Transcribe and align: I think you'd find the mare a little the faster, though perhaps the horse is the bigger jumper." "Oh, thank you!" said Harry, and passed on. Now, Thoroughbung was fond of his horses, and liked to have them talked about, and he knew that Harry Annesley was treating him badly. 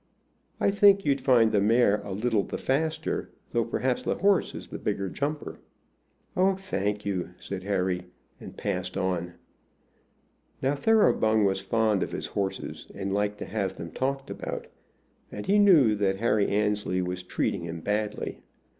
I 0.59 0.71
think 0.71 1.05
you'd 1.05 1.21
find 1.21 1.51
the 1.51 1.61
mare 1.61 2.01
a 2.03 2.11
little 2.11 2.41
the 2.41 2.57
faster, 2.57 3.29
though 3.51 3.63
perhaps 3.63 4.01
the 4.01 4.15
horse 4.15 4.55
is 4.55 4.69
the 4.69 4.79
bigger 4.79 5.09
jumper." 5.09 5.59
"Oh, 6.35 6.55
thank 6.55 7.05
you!" 7.05 7.29
said 7.37 7.65
Harry, 7.65 8.07
and 8.39 8.57
passed 8.57 8.97
on. 8.97 9.35
Now, 10.59 10.73
Thoroughbung 10.73 11.45
was 11.45 11.61
fond 11.61 12.01
of 12.01 12.13
his 12.13 12.25
horses, 12.25 12.87
and 12.95 13.13
liked 13.13 13.37
to 13.37 13.45
have 13.45 13.77
them 13.77 13.91
talked 13.91 14.31
about, 14.31 14.65
and 15.31 15.45
he 15.45 15.59
knew 15.59 15.93
that 15.93 16.17
Harry 16.17 16.47
Annesley 16.47 17.03
was 17.03 17.21
treating 17.21 17.65
him 17.65 17.81
badly. 17.81 18.39